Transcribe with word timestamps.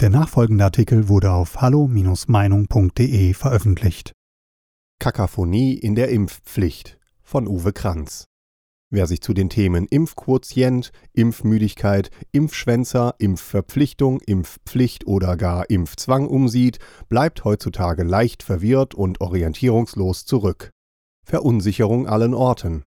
Der 0.00 0.10
nachfolgende 0.10 0.64
Artikel 0.64 1.08
wurde 1.08 1.30
auf 1.30 1.60
hallo-meinung.de 1.60 3.32
veröffentlicht. 3.32 4.12
Kakaphonie 4.98 5.74
in 5.74 5.94
der 5.94 6.08
Impfpflicht 6.08 6.98
von 7.22 7.46
Uwe 7.46 7.72
Kranz. 7.72 8.24
Wer 8.90 9.06
sich 9.06 9.20
zu 9.20 9.34
den 9.34 9.50
Themen 9.50 9.86
Impfquotient, 9.86 10.90
Impfmüdigkeit, 11.12 12.10
Impfschwänzer, 12.32 13.14
Impfverpflichtung, 13.18 14.20
Impfpflicht 14.20 15.06
oder 15.06 15.36
gar 15.36 15.70
Impfzwang 15.70 16.26
umsieht, 16.26 16.78
bleibt 17.08 17.44
heutzutage 17.44 18.02
leicht 18.02 18.42
verwirrt 18.42 18.94
und 18.94 19.20
orientierungslos 19.20 20.24
zurück. 20.24 20.70
Verunsicherung 21.24 22.08
allen 22.08 22.34
Orten. 22.34 22.82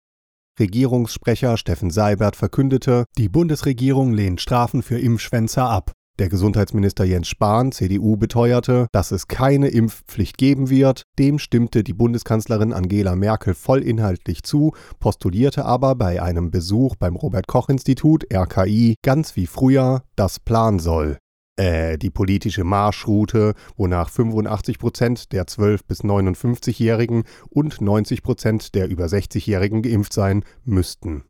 Regierungssprecher 0.60 1.58
Steffen 1.58 1.92
Seibert 1.92 2.36
verkündete, 2.36 3.06
die 3.18 3.30
Bundesregierung 3.30 4.14
lehnt 4.14 4.42
Strafen 4.42 4.82
für 4.82 5.00
Impfschwänzer 5.00 5.70
ab. 5.70 5.92
Der 6.18 6.30
Gesundheitsminister 6.30 7.04
Jens 7.04 7.28
Spahn, 7.28 7.74
CDU, 7.74 8.16
beteuerte, 8.16 8.88
dass 8.94 9.12
es 9.12 9.28
keine 9.28 9.68
Impfpflicht 9.68 10.38
geben 10.38 10.70
wird. 10.70 11.04
Dem 11.20 11.40
stimmte 11.40 11.84
die 11.84 11.94
Bundeskanzlerin 11.94 12.72
Angela 12.72 13.18
Merkel 13.18 13.54
vollinhaltlich 13.54 14.44
zu, 14.44 14.72
postulierte 15.02 15.66
aber 15.66 15.94
bei 15.96 16.22
einem 16.22 16.52
Besuch 16.52 16.96
beim 16.96 17.18
Robert 17.18 17.48
Koch 17.48 17.68
Institut 17.68 18.26
RKI 18.34 18.96
ganz 19.04 19.36
wie 19.36 19.46
früher, 19.46 20.04
das 20.16 20.40
Plan 20.40 20.80
soll. 20.80 21.18
Äh, 21.58 21.98
die 21.98 22.12
politische 22.12 22.64
Marschroute, 22.64 23.54
wonach 23.76 24.10
85 24.10 24.80
Prozent 24.80 25.34
der 25.34 25.46
12- 25.46 25.82
bis 25.86 26.02
59-Jährigen 26.02 27.24
und 27.50 27.82
90 27.82 28.24
Prozent 28.24 28.74
der 28.74 28.88
über 28.88 29.06
60-Jährigen 29.06 29.82
geimpft 29.82 30.14
sein 30.14 30.46
müssten. 30.64 31.26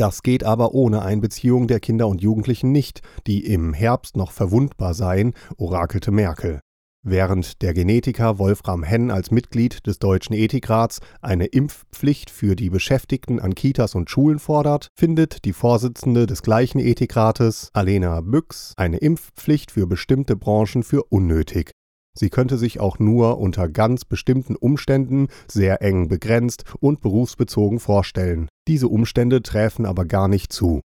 Das 0.00 0.22
geht 0.22 0.44
aber 0.44 0.72
ohne 0.72 1.02
Einbeziehung 1.02 1.66
der 1.66 1.78
Kinder 1.78 2.08
und 2.08 2.22
Jugendlichen 2.22 2.72
nicht, 2.72 3.02
die 3.26 3.44
im 3.44 3.74
Herbst 3.74 4.16
noch 4.16 4.30
verwundbar 4.32 4.94
seien, 4.94 5.34
orakelte 5.58 6.10
Merkel. 6.10 6.60
Während 7.02 7.60
der 7.60 7.74
Genetiker 7.74 8.38
Wolfram 8.38 8.82
Henn 8.82 9.10
als 9.10 9.30
Mitglied 9.30 9.86
des 9.86 9.98
Deutschen 9.98 10.32
Ethikrats 10.32 11.00
eine 11.20 11.44
Impfpflicht 11.44 12.30
für 12.30 12.56
die 12.56 12.70
Beschäftigten 12.70 13.40
an 13.40 13.54
Kitas 13.54 13.94
und 13.94 14.08
Schulen 14.08 14.38
fordert, 14.38 14.88
findet 14.98 15.44
die 15.44 15.52
Vorsitzende 15.52 16.26
des 16.26 16.40
gleichen 16.40 16.78
Ethikrates, 16.78 17.68
Alena 17.74 18.22
Büchs, 18.22 18.72
eine 18.78 18.96
Impfpflicht 18.96 19.70
für 19.70 19.86
bestimmte 19.86 20.34
Branchen 20.34 20.82
für 20.82 21.04
unnötig. 21.10 21.72
Sie 22.16 22.30
könnte 22.30 22.58
sich 22.58 22.80
auch 22.80 22.98
nur 22.98 23.38
unter 23.38 23.68
ganz 23.68 24.04
bestimmten 24.04 24.56
Umständen 24.56 25.28
sehr 25.48 25.82
eng 25.82 26.08
begrenzt 26.08 26.64
und 26.80 27.00
berufsbezogen 27.00 27.80
vorstellen. 27.80 28.48
Diese 28.66 28.88
Umstände 28.88 29.42
träfen 29.42 29.86
aber 29.86 30.04
gar 30.04 30.28
nicht 30.28 30.52
zu. 30.52 30.80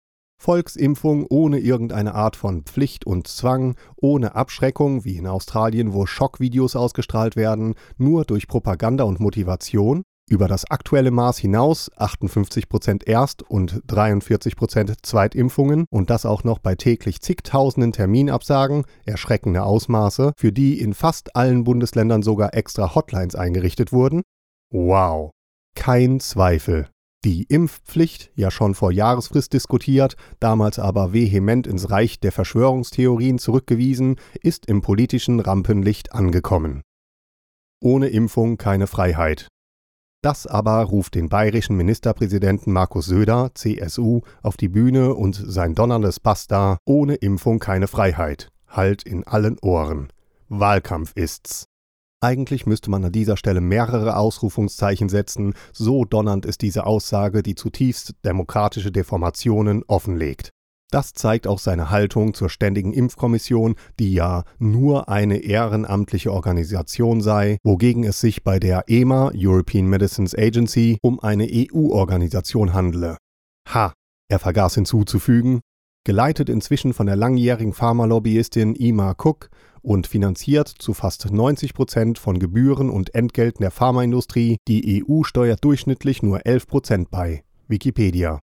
Volksimpfung 0.42 1.24
ohne 1.30 1.60
irgendeine 1.60 2.16
Art 2.16 2.34
von 2.34 2.64
Pflicht 2.64 3.06
und 3.06 3.28
Zwang, 3.28 3.76
ohne 3.94 4.34
Abschreckung 4.34 5.04
wie 5.04 5.16
in 5.16 5.28
Australien, 5.28 5.92
wo 5.92 6.04
Schockvideos 6.04 6.74
ausgestrahlt 6.74 7.36
werden, 7.36 7.76
nur 7.96 8.24
durch 8.24 8.48
Propaganda 8.48 9.04
und 9.04 9.20
Motivation, 9.20 10.02
über 10.28 10.48
das 10.48 10.70
aktuelle 10.70 11.10
Maß 11.10 11.38
hinaus 11.38 11.90
58% 11.96 13.06
Erst- 13.06 13.42
und 13.42 13.82
43% 13.86 14.96
Zweitimpfungen 15.02 15.86
und 15.90 16.10
das 16.10 16.26
auch 16.26 16.44
noch 16.44 16.58
bei 16.58 16.74
täglich 16.74 17.20
zigtausenden 17.20 17.92
Terminabsagen, 17.92 18.84
erschreckende 19.04 19.62
Ausmaße, 19.62 20.32
für 20.36 20.52
die 20.52 20.80
in 20.80 20.94
fast 20.94 21.36
allen 21.36 21.64
Bundesländern 21.64 22.22
sogar 22.22 22.54
extra 22.54 22.94
Hotlines 22.94 23.34
eingerichtet 23.34 23.92
wurden? 23.92 24.22
Wow, 24.70 25.30
kein 25.74 26.20
Zweifel. 26.20 26.88
Die 27.24 27.44
Impfpflicht, 27.44 28.32
ja 28.34 28.50
schon 28.50 28.74
vor 28.74 28.90
Jahresfrist 28.90 29.52
diskutiert, 29.52 30.16
damals 30.40 30.80
aber 30.80 31.12
vehement 31.12 31.68
ins 31.68 31.88
Reich 31.90 32.18
der 32.18 32.32
Verschwörungstheorien 32.32 33.38
zurückgewiesen, 33.38 34.16
ist 34.40 34.66
im 34.66 34.80
politischen 34.80 35.38
Rampenlicht 35.38 36.14
angekommen. 36.14 36.82
Ohne 37.80 38.08
Impfung 38.08 38.58
keine 38.58 38.88
Freiheit. 38.88 39.46
Das 40.22 40.46
aber 40.46 40.84
ruft 40.84 41.16
den 41.16 41.28
bayerischen 41.28 41.76
Ministerpräsidenten 41.76 42.72
Markus 42.72 43.06
Söder, 43.06 43.50
CSU, 43.54 44.20
auf 44.40 44.56
die 44.56 44.68
Bühne 44.68 45.14
und 45.14 45.34
sein 45.34 45.74
donnerndes 45.74 46.20
Basta 46.20 46.78
ohne 46.84 47.16
Impfung 47.16 47.58
keine 47.58 47.88
Freiheit. 47.88 48.48
Halt 48.68 49.02
in 49.02 49.26
allen 49.26 49.58
Ohren. 49.58 50.12
Wahlkampf 50.48 51.10
ist's. 51.16 51.66
Eigentlich 52.20 52.66
müsste 52.66 52.88
man 52.88 53.04
an 53.04 53.10
dieser 53.10 53.36
Stelle 53.36 53.60
mehrere 53.60 54.16
Ausrufungszeichen 54.16 55.08
setzen, 55.08 55.54
so 55.72 56.04
donnernd 56.04 56.46
ist 56.46 56.62
diese 56.62 56.86
Aussage, 56.86 57.42
die 57.42 57.56
zutiefst 57.56 58.14
demokratische 58.24 58.92
Deformationen 58.92 59.82
offenlegt. 59.88 60.50
Das 60.92 61.14
zeigt 61.14 61.46
auch 61.46 61.58
seine 61.58 61.88
Haltung 61.88 62.34
zur 62.34 62.50
Ständigen 62.50 62.92
Impfkommission, 62.92 63.76
die 63.98 64.12
ja 64.12 64.44
nur 64.58 65.08
eine 65.08 65.38
ehrenamtliche 65.38 66.30
Organisation 66.30 67.22
sei, 67.22 67.56
wogegen 67.64 68.04
es 68.04 68.20
sich 68.20 68.44
bei 68.44 68.58
der 68.58 68.84
EMA, 68.88 69.32
European 69.34 69.86
Medicines 69.86 70.36
Agency, 70.36 70.98
um 71.00 71.18
eine 71.18 71.48
EU-Organisation 71.50 72.74
handele. 72.74 73.16
Ha, 73.72 73.94
er 74.28 74.38
vergaß 74.38 74.74
hinzuzufügen, 74.74 75.60
geleitet 76.04 76.50
inzwischen 76.50 76.92
von 76.92 77.06
der 77.06 77.16
langjährigen 77.16 77.72
Pharmalobbyistin 77.72 78.74
Ima 78.74 79.14
Cook 79.16 79.48
und 79.80 80.06
finanziert 80.06 80.68
zu 80.68 80.92
fast 80.92 81.32
90 81.32 81.72
Prozent 81.72 82.18
von 82.18 82.38
Gebühren 82.38 82.90
und 82.90 83.14
Entgelten 83.14 83.62
der 83.62 83.70
Pharmaindustrie, 83.70 84.58
die 84.68 85.02
EU 85.02 85.22
steuert 85.22 85.64
durchschnittlich 85.64 86.22
nur 86.22 86.44
11 86.44 86.66
Prozent 86.66 87.10
bei. 87.10 87.44
Wikipedia. 87.66 88.40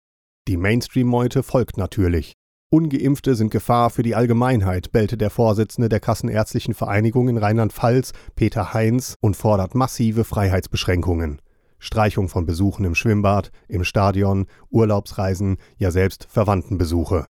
Die 0.49 0.57
Mainstream-Meute 0.57 1.45
folgt 1.45 1.77
natürlich. 1.77 2.33
Ungeimpfte 2.69 3.37
sind 3.37 3.53
Gefahr 3.53 3.91
für 3.91 4.03
die 4.03 4.17
Allgemeinheit, 4.17 4.91
bellte 4.91 5.17
der 5.17 5.31
Vorsitzende 5.31 5.89
der 5.89 6.01
Kassenärztlichen 6.01 6.75
Vereinigung 6.75 7.29
in 7.29 7.39
Rheinland-Pfalz, 7.39 8.13
Peter 8.35 8.75
Heinz, 8.75 9.15
und 9.21 9.37
fordert 9.37 9.77
massive 9.77 10.25
Freiheitsbeschränkungen. 10.25 11.41
Streichung 11.79 12.29
von 12.29 12.45
Besuchen 12.45 12.85
im 12.85 12.97
Schwimmbad, 12.97 13.53
im 13.69 13.85
Stadion, 13.85 14.47
Urlaubsreisen, 14.69 15.59
ja 15.77 15.93
selbst 15.93 16.27
Verwandtenbesuche. 16.29 17.25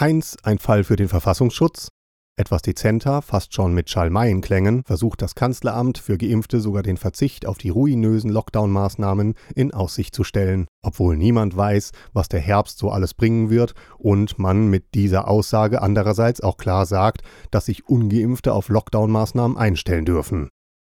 Heinz 0.00 0.38
ein 0.42 0.58
Fall 0.58 0.84
für 0.84 0.96
den 0.96 1.08
Verfassungsschutz? 1.08 1.88
Etwas 2.36 2.62
dezenter, 2.62 3.22
fast 3.22 3.54
schon 3.54 3.74
mit 3.74 3.88
Schalmeienklängen, 3.88 4.82
versucht 4.84 5.22
das 5.22 5.36
Kanzleramt 5.36 5.98
für 5.98 6.18
Geimpfte 6.18 6.58
sogar 6.60 6.82
den 6.82 6.96
Verzicht 6.96 7.46
auf 7.46 7.58
die 7.58 7.68
ruinösen 7.68 8.28
Lockdown-Maßnahmen 8.28 9.34
in 9.54 9.72
Aussicht 9.72 10.16
zu 10.16 10.24
stellen, 10.24 10.66
obwohl 10.82 11.16
niemand 11.16 11.56
weiß, 11.56 11.92
was 12.12 12.28
der 12.28 12.40
Herbst 12.40 12.78
so 12.78 12.90
alles 12.90 13.14
bringen 13.14 13.50
wird 13.50 13.74
und 13.98 14.36
man 14.40 14.68
mit 14.68 14.94
dieser 14.94 15.28
Aussage 15.28 15.80
andererseits 15.80 16.40
auch 16.40 16.56
klar 16.56 16.86
sagt, 16.86 17.22
dass 17.52 17.66
sich 17.66 17.88
ungeimpfte 17.88 18.52
auf 18.52 18.68
Lockdown-Maßnahmen 18.68 19.56
einstellen 19.56 20.04
dürfen. 20.04 20.48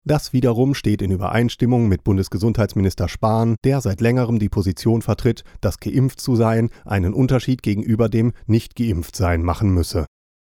Das 0.04 0.34
wiederum 0.34 0.74
steht 0.74 1.00
in 1.00 1.10
Übereinstimmung 1.10 1.88
mit 1.88 2.04
Bundesgesundheitsminister 2.04 3.08
Spahn, 3.08 3.56
der 3.64 3.80
seit 3.80 4.02
längerem 4.02 4.38
die 4.38 4.50
Position 4.50 5.00
vertritt, 5.00 5.44
dass 5.62 5.78
geimpft 5.78 6.20
zu 6.20 6.36
sein 6.36 6.68
einen 6.84 7.14
Unterschied 7.14 7.62
gegenüber 7.62 8.10
dem 8.10 8.32
nicht 8.46 8.76
geimpft 8.76 9.16
sein 9.16 9.42
machen 9.42 9.72
müsse. 9.72 10.04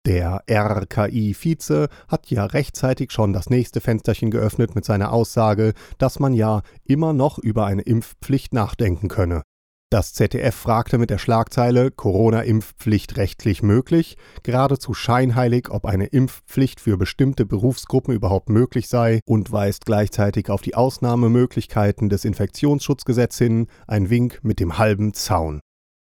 Der 0.08 0.42
RKI-Vize 0.50 1.90
hat 2.08 2.30
ja 2.30 2.46
rechtzeitig 2.46 3.12
schon 3.12 3.34
das 3.34 3.50
nächste 3.50 3.82
Fensterchen 3.82 4.30
geöffnet 4.30 4.74
mit 4.74 4.86
seiner 4.86 5.12
Aussage, 5.12 5.74
dass 5.98 6.18
man 6.18 6.32
ja 6.32 6.62
immer 6.84 7.12
noch 7.12 7.38
über 7.38 7.66
eine 7.66 7.82
Impfpflicht 7.82 8.54
nachdenken 8.54 9.08
könne. 9.08 9.42
Das 9.90 10.14
ZDF 10.14 10.54
fragte 10.54 10.96
mit 10.96 11.10
der 11.10 11.18
Schlagzeile 11.18 11.90
Corona-Impfpflicht 11.90 13.18
rechtlich 13.18 13.62
möglich, 13.62 14.16
geradezu 14.42 14.94
scheinheilig, 14.94 15.68
ob 15.68 15.84
eine 15.84 16.06
Impfpflicht 16.06 16.80
für 16.80 16.96
bestimmte 16.96 17.44
Berufsgruppen 17.44 18.14
überhaupt 18.14 18.48
möglich 18.48 18.88
sei 18.88 19.20
und 19.26 19.52
weist 19.52 19.84
gleichzeitig 19.84 20.48
auf 20.48 20.62
die 20.62 20.74
Ausnahmemöglichkeiten 20.74 22.08
des 22.08 22.24
Infektionsschutzgesetzes 22.24 23.38
hin, 23.38 23.66
ein 23.86 24.08
Wink 24.08 24.40
mit 24.42 24.58
dem 24.58 24.78
halben 24.78 25.12
Zaun. 25.12 25.60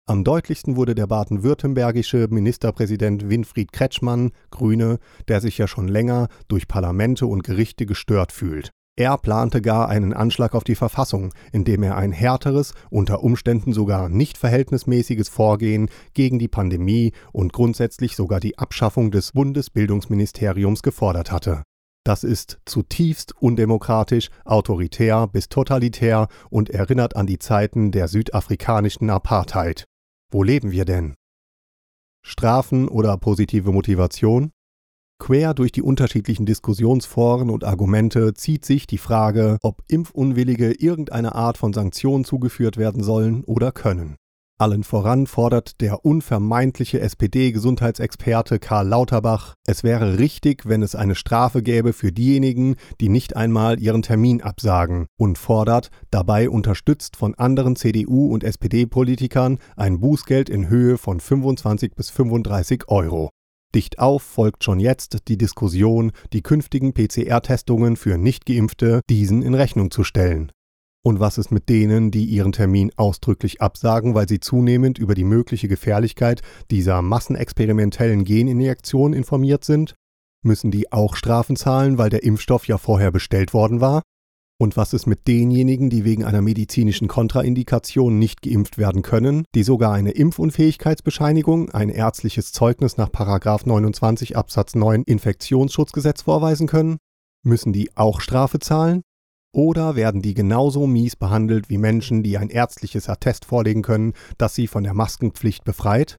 Am 0.09 0.23
deutlichsten 0.23 0.77
wurde 0.77 0.95
der 0.95 1.05
baden-württembergische 1.05 2.27
Ministerpräsident 2.29 3.29
Winfried 3.29 3.73
Kretschmann, 3.73 4.31
Grüne, 4.51 4.99
der 5.27 5.41
sich 5.41 5.57
ja 5.57 5.67
schon 5.67 5.89
länger 5.89 6.29
durch 6.47 6.69
Parlamente 6.69 7.25
und 7.25 7.43
Gerichte 7.43 7.85
gestört 7.85 8.31
fühlt. 8.31 8.71
Er 8.95 9.17
plante 9.17 9.61
gar 9.61 9.89
einen 9.89 10.13
Anschlag 10.13 10.55
auf 10.55 10.63
die 10.63 10.75
Verfassung, 10.75 11.33
indem 11.51 11.83
er 11.83 11.97
ein 11.97 12.13
härteres, 12.13 12.73
unter 12.89 13.21
Umständen 13.21 13.73
sogar 13.73 14.07
nicht 14.07 14.37
verhältnismäßiges 14.37 15.27
Vorgehen 15.27 15.89
gegen 16.13 16.39
die 16.39 16.47
Pandemie 16.47 17.11
und 17.33 17.51
grundsätzlich 17.51 18.15
sogar 18.15 18.39
die 18.39 18.57
Abschaffung 18.57 19.11
des 19.11 19.33
Bundesbildungsministeriums 19.33 20.83
gefordert 20.83 21.33
hatte. 21.33 21.63
Das 22.05 22.23
ist 22.23 22.59
zutiefst 22.63 23.33
undemokratisch, 23.35 24.29
autoritär 24.45 25.27
bis 25.27 25.49
totalitär 25.49 26.29
und 26.49 26.69
erinnert 26.69 27.17
an 27.17 27.27
die 27.27 27.39
Zeiten 27.39 27.91
der 27.91 28.07
südafrikanischen 28.07 29.09
Apartheid. 29.09 29.83
Wo 30.29 30.43
leben 30.43 30.71
wir 30.71 30.83
denn? 30.83 31.15
Strafen 32.21 32.89
oder 32.89 33.17
positive 33.17 33.71
Motivation? 33.71 34.51
Quer 35.19 35.53
durch 35.53 35.71
die 35.71 35.81
unterschiedlichen 35.81 36.45
Diskussionsforen 36.45 37.49
und 37.49 37.63
Argumente 37.63 38.33
zieht 38.33 38.65
sich 38.65 38.87
die 38.87 38.97
Frage, 38.97 39.57
ob 39.61 39.81
Impfunwillige 39.87 40.73
irgendeine 40.73 41.33
Art 41.33 41.57
von 41.57 41.71
Sanktionen 41.73 42.25
zugeführt 42.25 42.75
werden 42.75 43.03
sollen 43.03 43.45
oder 43.45 43.71
können. 43.71 44.17
Allen 44.59 44.83
voran 44.83 45.27
fordert 45.27 45.81
der 45.81 46.03
unvermeintliche 46.03 46.99
SPD-Gesundheitsexperte 46.99 48.57
Karl 48.57 48.87
Lauterbach, 48.87 49.53
es 49.67 49.83
wäre 49.83 50.17
richtig, 50.17 50.65
wenn 50.65 50.81
es 50.81 50.95
eine 50.95 51.13
Strafe 51.13 51.61
gäbe 51.61 51.93
für 51.93 52.11
diejenigen, 52.11 52.75
die 52.99 53.09
nicht 53.09 53.35
einmal 53.35 53.79
ihren 53.79 54.01
Termin 54.01 54.41
absagen, 54.41 55.05
und 55.15 55.37
fordert, 55.37 55.91
dabei 56.09 56.49
unterstützt 56.49 57.17
von 57.17 57.35
anderen 57.35 57.75
CDU- 57.75 58.33
und 58.33 58.43
SPD-Politikern, 58.43 59.59
ein 59.75 59.99
Bußgeld 59.99 60.49
in 60.49 60.69
Höhe 60.69 60.97
von 60.97 61.19
25 61.19 61.93
bis 61.93 62.09
35 62.09 62.87
Euro. 62.87 63.29
Dicht 63.75 63.99
auf 63.99 64.23
folgt 64.23 64.63
schon 64.63 64.79
jetzt 64.79 65.27
die 65.27 65.37
Diskussion, 65.37 66.11
die 66.33 66.41
künftigen 66.41 66.95
PCR-Testungen 66.95 67.95
für 67.95 68.17
Nichtgeimpfte 68.17 69.01
diesen 69.07 69.43
in 69.43 69.53
Rechnung 69.53 69.91
zu 69.91 70.03
stellen. 70.03 70.51
Und 71.07 71.21
was 71.21 71.37
ist 71.37 71.51
mit 71.51 71.69
denen, 71.69 72.11
die 72.11 72.25
ihren 72.25 72.51
Termin 72.51 72.91
ausdrücklich 72.97 73.61
absagen, 73.61 74.13
weil 74.13 74.27
sie 74.27 74.41
zunehmend 74.41 74.99
über 74.99 75.15
die 75.15 75.23
mögliche 75.23 75.69
Gefährlichkeit 75.69 76.41
dieser 76.69 77.01
massenexperimentellen 77.01 78.25
Geninjektion 78.25 79.13
informiert 79.13 79.63
sind? 79.63 79.95
Müssen 80.43 80.69
die 80.69 80.91
auch 80.91 81.15
Strafen 81.15 81.55
zahlen, 81.55 81.97
weil 81.97 82.09
der 82.09 82.23
Impfstoff 82.23 82.67
ja 82.67 82.77
vorher 82.77 83.11
bestellt 83.11 83.53
worden 83.53 83.79
war? 83.79 84.01
Und 84.59 84.75
was 84.75 84.91
ist 84.91 85.05
mit 85.05 85.29
denjenigen, 85.29 85.89
die 85.89 86.03
wegen 86.03 86.25
einer 86.25 86.41
medizinischen 86.41 87.07
Kontraindikation 87.07 88.19
nicht 88.19 88.41
geimpft 88.41 88.77
werden 88.77 89.01
können, 89.01 89.45
die 89.55 89.63
sogar 89.63 89.93
eine 89.93 90.11
Impfunfähigkeitsbescheinigung, 90.11 91.69
ein 91.69 91.87
ärztliches 91.87 92.51
Zeugnis 92.51 92.97
nach 92.97 93.11
29 93.13 94.35
Absatz 94.35 94.75
9 94.75 95.03
Infektionsschutzgesetz 95.03 96.23
vorweisen 96.23 96.67
können? 96.67 96.97
Müssen 97.45 97.71
die 97.71 97.95
auch 97.95 98.19
Strafe 98.19 98.59
zahlen? 98.59 99.03
Oder 99.53 99.95
werden 99.95 100.21
die 100.21 100.33
genauso 100.33 100.87
mies 100.87 101.15
behandelt 101.15 101.69
wie 101.69 101.77
Menschen, 101.77 102.23
die 102.23 102.37
ein 102.37 102.49
ärztliches 102.49 103.09
Attest 103.09 103.45
vorlegen 103.45 103.81
können, 103.81 104.13
das 104.37 104.55
sie 104.55 104.67
von 104.67 104.83
der 104.83 104.93
Maskenpflicht 104.93 105.63
befreit? 105.63 106.17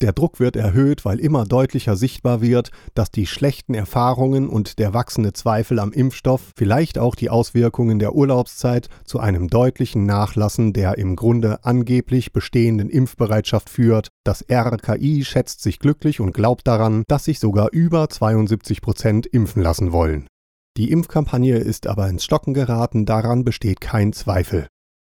Der 0.00 0.12
Druck 0.12 0.38
wird 0.38 0.54
erhöht, 0.54 1.04
weil 1.04 1.18
immer 1.18 1.44
deutlicher 1.44 1.96
sichtbar 1.96 2.40
wird, 2.40 2.70
dass 2.94 3.10
die 3.10 3.26
schlechten 3.26 3.74
Erfahrungen 3.74 4.48
und 4.48 4.78
der 4.78 4.94
wachsende 4.94 5.32
Zweifel 5.32 5.80
am 5.80 5.90
Impfstoff, 5.90 6.52
vielleicht 6.56 6.98
auch 6.98 7.16
die 7.16 7.30
Auswirkungen 7.30 7.98
der 7.98 8.14
Urlaubszeit, 8.14 8.88
zu 9.04 9.18
einem 9.18 9.48
deutlichen 9.48 10.06
Nachlassen 10.06 10.72
der 10.72 10.98
im 10.98 11.16
Grunde 11.16 11.64
angeblich 11.64 12.32
bestehenden 12.32 12.90
Impfbereitschaft 12.90 13.68
führt. 13.68 14.06
Das 14.24 14.44
RKI 14.48 15.24
schätzt 15.24 15.62
sich 15.62 15.80
glücklich 15.80 16.20
und 16.20 16.32
glaubt 16.32 16.68
daran, 16.68 17.02
dass 17.08 17.24
sich 17.24 17.40
sogar 17.40 17.70
über 17.72 18.08
72 18.08 18.80
Prozent 18.80 19.26
impfen 19.26 19.62
lassen 19.62 19.90
wollen. 19.90 20.28
Die 20.78 20.92
Impfkampagne 20.92 21.56
ist 21.56 21.88
aber 21.88 22.08
ins 22.08 22.22
Stocken 22.22 22.54
geraten, 22.54 23.04
daran 23.04 23.42
besteht 23.42 23.80
kein 23.80 24.12
Zweifel. 24.12 24.68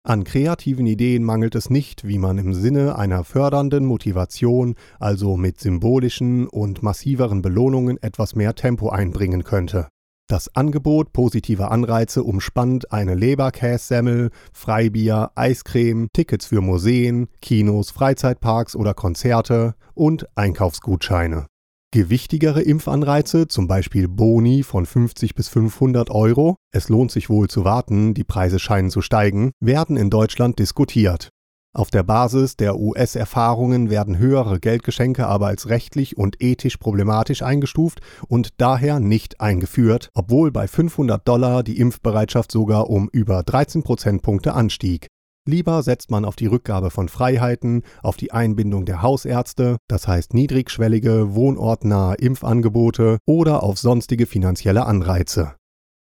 An 0.07 0.23
kreativen 0.23 0.87
Ideen 0.87 1.25
mangelt 1.25 1.53
es 1.53 1.69
nicht, 1.69 2.07
wie 2.07 2.17
man 2.17 2.37
im 2.37 2.53
Sinne 2.53 2.97
einer 2.97 3.25
fördernden 3.25 3.85
Motivation, 3.85 4.75
also 5.01 5.35
mit 5.35 5.59
symbolischen 5.59 6.47
und 6.47 6.81
massiveren 6.81 7.41
Belohnungen 7.41 8.01
etwas 8.01 8.37
mehr 8.37 8.55
Tempo 8.55 8.87
einbringen 8.87 9.43
könnte. 9.43 9.89
Das 10.29 10.55
Angebot 10.55 11.11
positiver 11.11 11.71
Anreize 11.71 12.23
umspannt 12.23 12.93
eine 12.93 13.15
Leberkässemmel, 13.15 14.29
Freibier, 14.53 15.31
Eiscreme, 15.35 16.07
Tickets 16.13 16.45
für 16.45 16.61
Museen, 16.61 17.27
Kinos, 17.41 17.91
Freizeitparks 17.91 18.77
oder 18.77 18.93
Konzerte 18.93 19.75
und 19.93 20.25
Einkaufsgutscheine. 20.37 21.47
Gewichtigere 21.91 22.61
Impfanreize, 22.61 23.47
zum 23.47 23.67
Beispiel 23.67 24.07
Boni 24.07 24.61
von 24.61 24.85
50 24.85 25.33
bis 25.33 25.49
500 25.49 26.11
Euro, 26.11 26.55
es 26.71 26.87
lohnt 26.87 27.09
sich 27.09 27.31
wohl 27.31 27.47
zu 27.47 27.63
warten, 27.63 28.13
die 28.13 28.23
Preise 28.23 28.59
scheinen 28.59 28.91
zu 28.91 29.01
steigen, 29.01 29.53
werden 29.59 29.97
in 29.97 30.11
Deutschland 30.11 30.59
diskutiert. 30.59 31.29
Auf 31.73 31.89
der 31.89 32.03
Basis 32.03 32.55
der 32.57 32.77
US-Erfahrungen 32.79 33.89
werden 33.89 34.19
höhere 34.19 34.59
Geldgeschenke 34.59 35.25
aber 35.25 35.47
als 35.47 35.67
rechtlich 35.67 36.15
und 36.15 36.43
ethisch 36.43 36.77
problematisch 36.77 37.41
eingestuft 37.41 38.01
und 38.27 38.61
daher 38.61 38.99
nicht 38.99 39.41
eingeführt, 39.41 40.09
obwohl 40.13 40.51
bei 40.51 40.67
500 40.67 41.27
Dollar 41.27 41.63
die 41.63 41.79
Impfbereitschaft 41.79 42.51
sogar 42.51 42.87
um 42.91 43.09
über 43.11 43.41
13 43.41 43.81
Prozentpunkte 43.81 44.53
anstieg. 44.53 45.07
Lieber 45.49 45.81
setzt 45.81 46.11
man 46.11 46.25
auf 46.25 46.35
die 46.35 46.45
Rückgabe 46.45 46.91
von 46.91 47.09
Freiheiten, 47.09 47.81
auf 48.03 48.17
die 48.17 48.31
Einbindung 48.31 48.85
der 48.85 49.01
Hausärzte, 49.01 49.77
das 49.87 50.07
heißt 50.07 50.35
niedrigschwellige, 50.35 51.33
wohnortnahe 51.33 52.17
Impfangebote 52.17 53.17
oder 53.25 53.63
auf 53.63 53.79
sonstige 53.79 54.27
finanzielle 54.27 54.85
Anreize. 54.85 55.55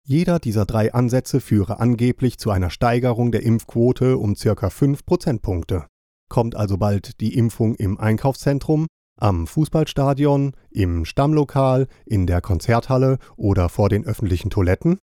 Jeder 0.02 0.38
dieser 0.38 0.64
drei 0.64 0.94
Ansätze 0.94 1.40
führe 1.40 1.78
angeblich 1.78 2.38
zu 2.38 2.50
einer 2.50 2.70
Steigerung 2.70 3.32
der 3.32 3.42
Impfquote 3.42 4.16
um 4.16 4.34
ca. 4.34 4.70
5 4.70 5.04
Prozentpunkte. 5.04 5.88
Kommt 6.30 6.56
also 6.56 6.78
bald 6.78 7.20
die 7.20 7.36
Impfung 7.36 7.74
im 7.74 8.00
Einkaufszentrum, 8.00 8.86
am 9.20 9.46
Fußballstadion, 9.46 10.52
im 10.70 11.04
Stammlokal, 11.04 11.86
in 12.06 12.26
der 12.26 12.40
Konzerthalle 12.40 13.18
oder 13.36 13.68
vor 13.68 13.90
den 13.90 14.06
öffentlichen 14.06 14.48
Toiletten? 14.48 14.96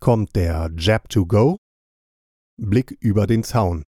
Kommt 0.00 0.36
der 0.36 0.70
Jab 0.76 1.08
to 1.08 1.24
Go? 1.24 1.56
Blick 2.56 2.96
über 3.00 3.26
den 3.26 3.44
Zaun. 3.44 3.82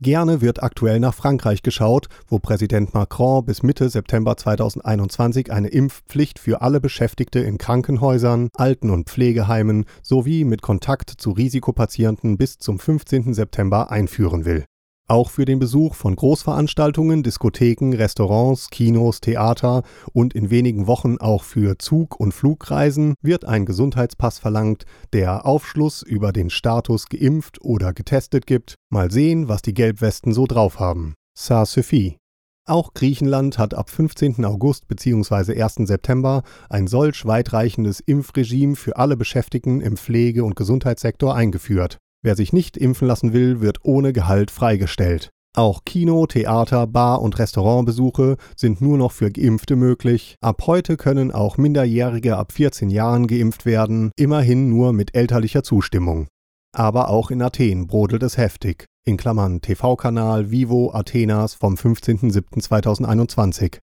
Gerne 0.00 0.40
wird 0.40 0.62
aktuell 0.62 1.00
nach 1.00 1.14
Frankreich 1.14 1.62
geschaut, 1.62 2.08
wo 2.28 2.38
Präsident 2.38 2.94
Macron 2.94 3.44
bis 3.44 3.64
Mitte 3.64 3.88
September 3.88 4.36
2021 4.36 5.50
eine 5.50 5.68
Impfpflicht 5.68 6.38
für 6.38 6.62
alle 6.62 6.80
Beschäftigte 6.80 7.40
in 7.40 7.58
Krankenhäusern, 7.58 8.48
Alten- 8.54 8.90
und 8.90 9.08
Pflegeheimen 9.08 9.86
sowie 10.02 10.44
mit 10.44 10.62
Kontakt 10.62 11.10
zu 11.10 11.32
Risikopatienten 11.32 12.38
bis 12.38 12.58
zum 12.58 12.78
15. 12.78 13.34
September 13.34 13.90
einführen 13.90 14.44
will. 14.44 14.64
Auch 15.10 15.30
für 15.30 15.46
den 15.46 15.58
Besuch 15.58 15.94
von 15.94 16.14
Großveranstaltungen, 16.14 17.22
Diskotheken, 17.22 17.94
Restaurants, 17.94 18.68
Kinos, 18.68 19.22
Theater 19.22 19.82
und 20.12 20.34
in 20.34 20.50
wenigen 20.50 20.86
Wochen 20.86 21.16
auch 21.16 21.44
für 21.44 21.78
Zug- 21.78 22.20
und 22.20 22.34
Flugreisen 22.34 23.14
wird 23.22 23.46
ein 23.46 23.64
Gesundheitspass 23.64 24.38
verlangt, 24.38 24.84
der 25.14 25.46
Aufschluss 25.46 26.02
über 26.02 26.32
den 26.32 26.50
Status 26.50 27.06
geimpft 27.08 27.62
oder 27.62 27.94
getestet 27.94 28.46
gibt. 28.46 28.74
Mal 28.90 29.10
sehen, 29.10 29.48
was 29.48 29.62
die 29.62 29.72
Gelbwesten 29.72 30.34
so 30.34 30.46
drauf 30.46 30.78
haben. 30.78 31.14
Suffit. 31.34 32.18
Auch 32.66 32.92
Griechenland 32.92 33.56
hat 33.56 33.72
ab 33.72 33.88
15. 33.88 34.44
August 34.44 34.88
bzw. 34.88 35.58
1. 35.58 35.76
September 35.88 36.42
ein 36.68 36.86
solch 36.86 37.24
weitreichendes 37.24 38.00
Impfregime 38.00 38.76
für 38.76 38.98
alle 38.98 39.16
Beschäftigten 39.16 39.80
im 39.80 39.96
Pflege- 39.96 40.44
und 40.44 40.54
Gesundheitssektor 40.54 41.34
eingeführt. 41.34 41.96
Wer 42.22 42.36
sich 42.36 42.52
nicht 42.52 42.76
impfen 42.76 43.06
lassen 43.06 43.32
will, 43.32 43.60
wird 43.60 43.78
ohne 43.84 44.12
Gehalt 44.12 44.50
freigestellt. 44.50 45.30
Auch 45.56 45.84
Kino, 45.84 46.26
Theater, 46.26 46.86
Bar 46.86 47.22
und 47.22 47.38
Restaurantbesuche 47.38 48.36
sind 48.56 48.80
nur 48.80 48.98
noch 48.98 49.12
für 49.12 49.30
Geimpfte 49.30 49.76
möglich. 49.76 50.36
Ab 50.40 50.62
heute 50.66 50.96
können 50.96 51.32
auch 51.32 51.56
Minderjährige 51.56 52.36
ab 52.36 52.52
14 52.52 52.90
Jahren 52.90 53.26
geimpft 53.26 53.66
werden, 53.66 54.10
immerhin 54.16 54.68
nur 54.68 54.92
mit 54.92 55.16
elterlicher 55.16 55.62
Zustimmung. 55.62 56.28
Aber 56.76 57.08
auch 57.08 57.30
in 57.30 57.42
Athen 57.42 57.86
brodelt 57.86 58.22
es 58.22 58.36
heftig. 58.36 58.84
In 59.06 59.16
Klammern 59.16 59.60
TV-Kanal 59.60 60.50
Vivo 60.50 60.92
Athenas 60.92 61.54
vom 61.54 61.74
15.07.2021. 61.74 63.78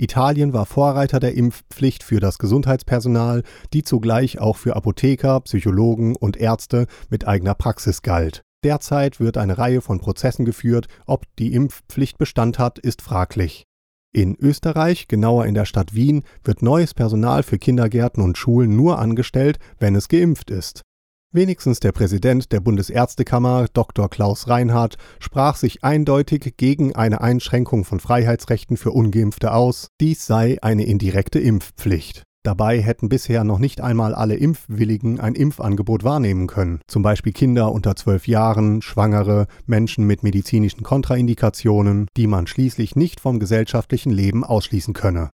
Italien 0.00 0.52
war 0.52 0.64
Vorreiter 0.64 1.20
der 1.20 1.34
Impfpflicht 1.34 2.02
für 2.02 2.20
das 2.20 2.38
Gesundheitspersonal, 2.38 3.42
die 3.74 3.82
zugleich 3.82 4.38
auch 4.38 4.56
für 4.56 4.74
Apotheker, 4.74 5.40
Psychologen 5.40 6.16
und 6.16 6.38
Ärzte 6.38 6.86
mit 7.10 7.28
eigener 7.28 7.54
Praxis 7.54 8.02
galt. 8.02 8.42
Derzeit 8.64 9.20
wird 9.20 9.36
eine 9.36 9.58
Reihe 9.58 9.80
von 9.80 10.00
Prozessen 10.00 10.44
geführt, 10.44 10.88
ob 11.06 11.24
die 11.38 11.52
Impfpflicht 11.52 12.18
Bestand 12.18 12.58
hat, 12.58 12.78
ist 12.78 13.02
fraglich. 13.02 13.66
In 14.12 14.36
Österreich, 14.36 15.06
genauer 15.06 15.46
in 15.46 15.54
der 15.54 15.66
Stadt 15.66 15.94
Wien, 15.94 16.24
wird 16.44 16.62
neues 16.62 16.94
Personal 16.94 17.42
für 17.42 17.58
Kindergärten 17.58 18.22
und 18.22 18.36
Schulen 18.36 18.74
nur 18.74 18.98
angestellt, 18.98 19.58
wenn 19.78 19.94
es 19.94 20.08
geimpft 20.08 20.50
ist. 20.50 20.82
Wenigstens 21.32 21.78
der 21.78 21.92
Präsident 21.92 22.50
der 22.50 22.58
Bundesärztekammer, 22.58 23.66
Dr. 23.72 24.10
Klaus 24.10 24.48
Reinhardt, 24.48 24.96
sprach 25.20 25.54
sich 25.54 25.84
eindeutig 25.84 26.54
gegen 26.56 26.96
eine 26.96 27.20
Einschränkung 27.20 27.84
von 27.84 28.00
Freiheitsrechten 28.00 28.76
für 28.76 28.90
ungeimpfte 28.90 29.52
aus, 29.52 29.90
dies 30.00 30.26
sei 30.26 30.58
eine 30.60 30.86
indirekte 30.86 31.38
Impfpflicht. 31.38 32.24
Dabei 32.42 32.82
hätten 32.82 33.08
bisher 33.08 33.44
noch 33.44 33.60
nicht 33.60 33.80
einmal 33.80 34.12
alle 34.12 34.34
Impfwilligen 34.34 35.20
ein 35.20 35.36
Impfangebot 35.36 36.02
wahrnehmen 36.02 36.48
können, 36.48 36.80
zum 36.88 37.02
Beispiel 37.02 37.32
Kinder 37.32 37.70
unter 37.70 37.94
zwölf 37.94 38.26
Jahren, 38.26 38.82
Schwangere, 38.82 39.46
Menschen 39.66 40.08
mit 40.08 40.24
medizinischen 40.24 40.82
Kontraindikationen, 40.82 42.08
die 42.16 42.26
man 42.26 42.48
schließlich 42.48 42.96
nicht 42.96 43.20
vom 43.20 43.38
gesellschaftlichen 43.38 44.10
Leben 44.10 44.42
ausschließen 44.42 44.94
könne. 44.94 45.30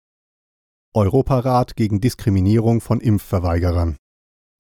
Europarat 0.95 1.75
gegen 1.75 2.01
Diskriminierung 2.01 2.81
von 2.81 3.01
Impfverweigerern 3.01 3.97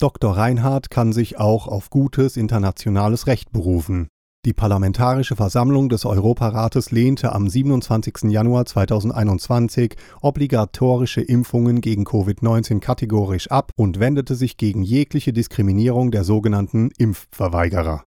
Dr. 0.00 0.34
Reinhardt 0.34 0.88
kann 0.88 1.12
sich 1.12 1.38
auch 1.38 1.68
auf 1.68 1.90
gutes 1.90 2.38
internationales 2.38 3.26
Recht 3.26 3.52
berufen. 3.52 4.08
Die 4.46 4.54
Parlamentarische 4.54 5.36
Versammlung 5.36 5.90
des 5.90 6.06
Europarates 6.06 6.90
lehnte 6.90 7.34
am 7.34 7.46
27. 7.46 8.30
Januar 8.30 8.64
2021 8.64 9.96
obligatorische 10.22 11.20
Impfungen 11.20 11.82
gegen 11.82 12.06
Covid-19 12.06 12.80
kategorisch 12.80 13.50
ab 13.50 13.72
und 13.76 14.00
wendete 14.00 14.36
sich 14.36 14.56
gegen 14.56 14.82
jegliche 14.82 15.34
Diskriminierung 15.34 16.10
der 16.10 16.24
sogenannten 16.24 16.90
Impfverweigerer. 16.96 18.02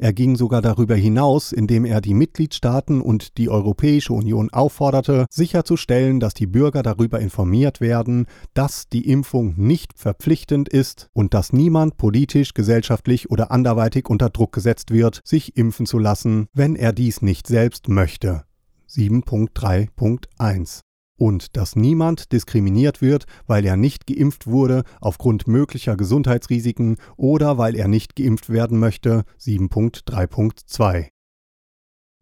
Er 0.00 0.12
ging 0.12 0.36
sogar 0.36 0.62
darüber 0.62 0.94
hinaus, 0.94 1.50
indem 1.50 1.84
er 1.84 2.00
die 2.00 2.14
Mitgliedstaaten 2.14 3.00
und 3.00 3.36
die 3.36 3.48
Europäische 3.48 4.12
Union 4.12 4.48
aufforderte, 4.50 5.26
sicherzustellen, 5.28 6.20
dass 6.20 6.34
die 6.34 6.46
Bürger 6.46 6.84
darüber 6.84 7.18
informiert 7.18 7.80
werden, 7.80 8.26
dass 8.54 8.88
die 8.88 9.10
Impfung 9.10 9.54
nicht 9.56 9.98
verpflichtend 9.98 10.68
ist 10.68 11.08
und 11.14 11.34
dass 11.34 11.52
niemand 11.52 11.96
politisch, 11.96 12.54
gesellschaftlich 12.54 13.28
oder 13.30 13.50
anderweitig 13.50 14.08
unter 14.08 14.30
Druck 14.30 14.52
gesetzt 14.52 14.92
wird, 14.92 15.20
sich 15.24 15.56
impfen 15.56 15.86
zu 15.86 15.98
lassen, 15.98 16.46
wenn 16.52 16.76
er 16.76 16.92
dies 16.92 17.20
nicht 17.20 17.48
selbst 17.48 17.88
möchte. 17.88 18.44
7.3.1 18.88 20.82
und 21.18 21.56
dass 21.56 21.76
niemand 21.76 22.32
diskriminiert 22.32 23.02
wird, 23.02 23.26
weil 23.46 23.66
er 23.66 23.76
nicht 23.76 24.06
geimpft 24.06 24.46
wurde 24.46 24.84
aufgrund 25.00 25.46
möglicher 25.46 25.96
Gesundheitsrisiken 25.96 26.96
oder 27.16 27.58
weil 27.58 27.74
er 27.74 27.88
nicht 27.88 28.16
geimpft 28.16 28.48
werden 28.48 28.78
möchte 28.78 29.24
7.3.2. 29.40 31.08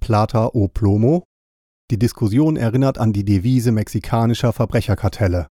Plata 0.00 0.50
o 0.52 0.68
Plomo 0.68 1.24
Die 1.90 1.98
Diskussion 1.98 2.56
erinnert 2.56 2.98
an 2.98 3.12
die 3.12 3.24
Devise 3.24 3.70
mexikanischer 3.70 4.52
Verbrecherkartelle. 4.52 5.46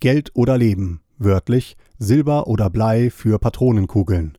Geld 0.00 0.30
oder 0.34 0.58
Leben, 0.58 1.00
wörtlich 1.16 1.76
Silber 1.98 2.46
oder 2.46 2.70
Blei 2.70 3.10
für 3.10 3.38
Patronenkugeln. 3.38 4.36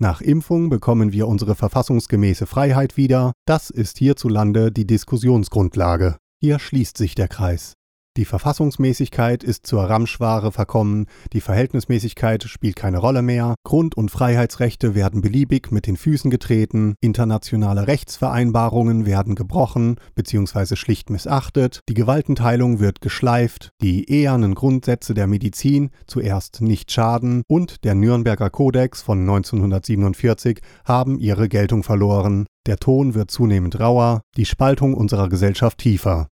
Nach 0.00 0.20
Impfung 0.20 0.68
bekommen 0.68 1.12
wir 1.12 1.26
unsere 1.26 1.56
verfassungsgemäße 1.56 2.46
Freiheit 2.46 2.96
wieder, 2.96 3.32
das 3.46 3.70
ist 3.70 3.98
hierzulande 3.98 4.70
die 4.70 4.86
Diskussionsgrundlage. 4.86 6.18
Hier 6.40 6.60
schließt 6.60 6.96
sich 6.96 7.16
der 7.16 7.26
Kreis. 7.26 7.77
Die 8.18 8.24
Verfassungsmäßigkeit 8.24 9.44
ist 9.44 9.64
zur 9.64 9.84
Ramschware 9.84 10.50
verkommen, 10.50 11.06
die 11.32 11.40
Verhältnismäßigkeit 11.40 12.42
spielt 12.42 12.74
keine 12.74 12.98
Rolle 12.98 13.22
mehr, 13.22 13.54
Grund- 13.62 13.96
und 13.96 14.10
Freiheitsrechte 14.10 14.96
werden 14.96 15.20
beliebig 15.20 15.70
mit 15.70 15.86
den 15.86 15.96
Füßen 15.96 16.28
getreten, 16.28 16.96
internationale 17.00 17.86
Rechtsvereinbarungen 17.86 19.06
werden 19.06 19.36
gebrochen 19.36 20.00
bzw. 20.16 20.74
schlicht 20.74 21.10
missachtet, 21.10 21.78
die 21.88 21.94
Gewaltenteilung 21.94 22.80
wird 22.80 23.00
geschleift, 23.00 23.70
die 23.80 24.10
ehernen 24.10 24.56
Grundsätze 24.56 25.14
der 25.14 25.28
Medizin, 25.28 25.90
zuerst 26.08 26.60
nicht 26.60 26.90
schaden, 26.90 27.42
und 27.46 27.84
der 27.84 27.94
Nürnberger 27.94 28.50
Kodex 28.50 29.00
von 29.00 29.20
1947 29.20 30.58
haben 30.84 31.20
ihre 31.20 31.48
Geltung 31.48 31.84
verloren, 31.84 32.46
der 32.66 32.78
Ton 32.78 33.14
wird 33.14 33.30
zunehmend 33.30 33.78
rauer, 33.78 34.22
die 34.36 34.44
Spaltung 34.44 34.94
unserer 34.94 35.28
Gesellschaft 35.28 35.78
tiefer. 35.78 36.26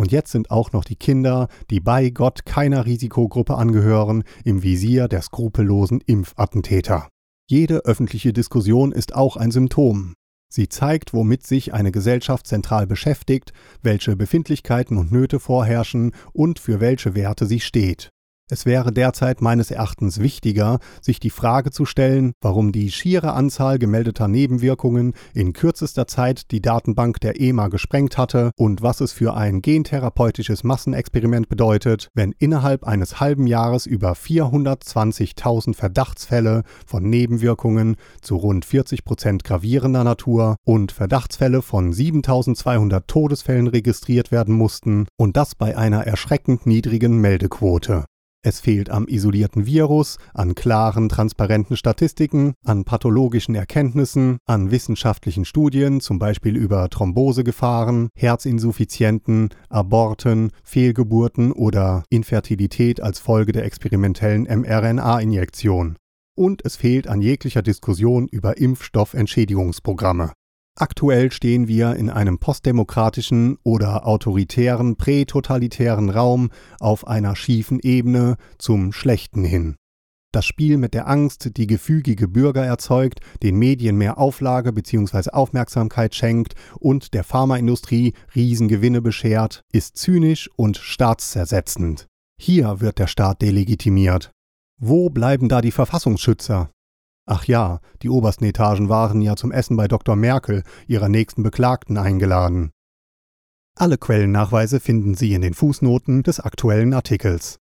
Und 0.00 0.12
jetzt 0.12 0.32
sind 0.32 0.50
auch 0.50 0.72
noch 0.72 0.86
die 0.86 0.96
Kinder, 0.96 1.48
die 1.68 1.78
bei 1.78 2.08
Gott 2.08 2.46
keiner 2.46 2.86
Risikogruppe 2.86 3.56
angehören, 3.56 4.24
im 4.44 4.62
Visier 4.62 5.08
der 5.08 5.20
skrupellosen 5.20 6.00
Impfattentäter. 6.00 7.10
Jede 7.50 7.84
öffentliche 7.84 8.32
Diskussion 8.32 8.92
ist 8.92 9.14
auch 9.14 9.36
ein 9.36 9.50
Symptom. 9.50 10.14
Sie 10.50 10.70
zeigt, 10.70 11.12
womit 11.12 11.46
sich 11.46 11.74
eine 11.74 11.92
Gesellschaft 11.92 12.46
zentral 12.46 12.86
beschäftigt, 12.86 13.52
welche 13.82 14.16
Befindlichkeiten 14.16 14.96
und 14.96 15.12
Nöte 15.12 15.38
vorherrschen 15.38 16.12
und 16.32 16.58
für 16.58 16.80
welche 16.80 17.14
Werte 17.14 17.44
sie 17.44 17.60
steht. 17.60 18.08
Es 18.52 18.66
wäre 18.66 18.92
derzeit 18.92 19.40
meines 19.40 19.70
Erachtens 19.70 20.18
wichtiger, 20.18 20.80
sich 21.00 21.20
die 21.20 21.30
Frage 21.30 21.70
zu 21.70 21.84
stellen, 21.84 22.32
warum 22.40 22.72
die 22.72 22.90
schiere 22.90 23.32
Anzahl 23.32 23.78
gemeldeter 23.78 24.26
Nebenwirkungen 24.26 25.14
in 25.34 25.52
kürzester 25.52 26.08
Zeit 26.08 26.50
die 26.50 26.60
Datenbank 26.60 27.20
der 27.20 27.40
EMA 27.40 27.68
gesprengt 27.68 28.18
hatte 28.18 28.50
und 28.56 28.82
was 28.82 29.00
es 29.00 29.12
für 29.12 29.34
ein 29.34 29.62
gentherapeutisches 29.62 30.64
Massenexperiment 30.64 31.48
bedeutet, 31.48 32.08
wenn 32.14 32.34
innerhalb 32.38 32.82
eines 32.82 33.20
halben 33.20 33.46
Jahres 33.46 33.86
über 33.86 34.14
420.000 34.14 35.76
Verdachtsfälle 35.76 36.64
von 36.84 37.04
Nebenwirkungen 37.04 37.94
zu 38.20 38.34
rund 38.34 38.64
40 38.64 39.04
Prozent 39.04 39.44
gravierender 39.44 40.02
Natur 40.02 40.56
und 40.64 40.90
Verdachtsfälle 40.90 41.62
von 41.62 41.92
7.200 41.92 43.04
Todesfällen 43.06 43.68
registriert 43.68 44.32
werden 44.32 44.56
mussten 44.56 45.06
und 45.16 45.36
das 45.36 45.54
bei 45.54 45.76
einer 45.76 46.04
erschreckend 46.04 46.66
niedrigen 46.66 47.20
Meldequote. 47.20 48.06
Es 48.42 48.58
fehlt 48.58 48.88
am 48.88 49.06
isolierten 49.06 49.66
Virus, 49.66 50.16
an 50.32 50.54
klaren, 50.54 51.10
transparenten 51.10 51.76
Statistiken, 51.76 52.54
an 52.64 52.84
pathologischen 52.84 53.54
Erkenntnissen, 53.54 54.38
an 54.46 54.70
wissenschaftlichen 54.70 55.44
Studien, 55.44 56.00
zum 56.00 56.18
Beispiel 56.18 56.56
über 56.56 56.88
Thrombosegefahren, 56.88 58.08
Herzinsuffizienten, 58.16 59.50
Aborten, 59.68 60.52
Fehlgeburten 60.64 61.52
oder 61.52 62.04
Infertilität 62.08 63.02
als 63.02 63.18
Folge 63.18 63.52
der 63.52 63.66
experimentellen 63.66 64.44
mRNA-Injektion. 64.44 65.96
Und 66.34 66.64
es 66.64 66.76
fehlt 66.76 67.08
an 67.08 67.20
jeglicher 67.20 67.60
Diskussion 67.60 68.26
über 68.26 68.56
Impfstoffentschädigungsprogramme. 68.56 70.32
Aktuell 70.76 71.30
stehen 71.30 71.68
wir 71.68 71.96
in 71.96 72.08
einem 72.08 72.38
postdemokratischen 72.38 73.58
oder 73.64 74.06
autoritären, 74.06 74.96
prätotalitären 74.96 76.10
Raum 76.10 76.50
auf 76.78 77.06
einer 77.06 77.36
schiefen 77.36 77.80
Ebene 77.80 78.36
zum 78.58 78.92
Schlechten 78.92 79.44
hin. 79.44 79.76
Das 80.32 80.46
Spiel 80.46 80.76
mit 80.76 80.94
der 80.94 81.08
Angst, 81.08 81.56
die 81.56 81.66
gefügige 81.66 82.28
Bürger 82.28 82.64
erzeugt, 82.64 83.18
den 83.42 83.56
Medien 83.56 83.96
mehr 83.96 84.16
Auflage 84.16 84.72
bzw. 84.72 85.30
Aufmerksamkeit 85.30 86.14
schenkt 86.14 86.54
und 86.78 87.14
der 87.14 87.24
Pharmaindustrie 87.24 88.14
Riesengewinne 88.36 89.02
beschert, 89.02 89.64
ist 89.72 89.98
zynisch 89.98 90.48
und 90.54 90.76
staatszersetzend. 90.76 92.06
Hier 92.40 92.80
wird 92.80 93.00
der 93.00 93.08
Staat 93.08 93.42
delegitimiert. 93.42 94.30
Wo 94.78 95.10
bleiben 95.10 95.48
da 95.48 95.60
die 95.60 95.72
Verfassungsschützer? 95.72 96.70
Ach 97.32 97.44
ja, 97.44 97.78
die 98.02 98.08
obersten 98.08 98.44
Etagen 98.44 98.88
waren 98.88 99.22
ja 99.22 99.36
zum 99.36 99.52
Essen 99.52 99.76
bei 99.76 99.86
Dr. 99.86 100.16
Merkel, 100.16 100.64
ihrer 100.88 101.08
nächsten 101.08 101.44
Beklagten, 101.44 101.96
eingeladen. 101.96 102.72
Alle 103.76 103.98
Quellennachweise 103.98 104.80
finden 104.80 105.14
Sie 105.14 105.32
in 105.32 105.42
den 105.42 105.54
Fußnoten 105.54 106.24
des 106.24 106.40
aktuellen 106.40 106.92
Artikels. 106.92 107.60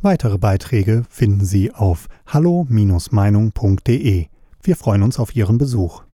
Weitere 0.00 0.38
Beiträge 0.38 1.04
finden 1.10 1.44
Sie 1.44 1.74
auf 1.74 2.08
hallo-meinung.de. 2.26 4.28
Wir 4.62 4.76
freuen 4.76 5.02
uns 5.02 5.18
auf 5.18 5.36
Ihren 5.36 5.58
Besuch. 5.58 6.04